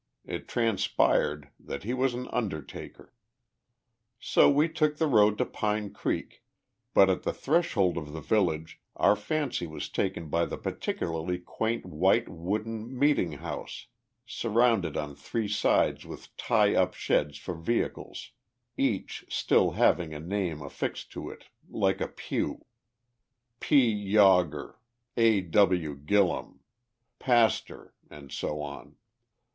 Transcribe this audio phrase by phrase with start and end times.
[0.25, 3.13] It transpired that he was an undertaker!
[4.19, 6.41] So we took the road to Pine Creek,
[6.95, 11.85] but at the threshold of the village our fancy was taken by the particularly quaint
[11.85, 13.89] white wooden meeting house,
[14.25, 18.31] surrounded on three sides with tie up sheds for vehicles,
[18.77, 22.65] each stall having a name affixed to it, like a pew:
[23.59, 23.93] "P.
[23.93, 24.77] Yawger,"
[25.15, 25.93] "A.W.
[25.95, 26.61] Gillum,"
[27.19, 28.95] "Pastor," and so on.